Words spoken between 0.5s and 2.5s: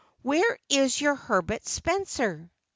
is your Herbert Spencer?"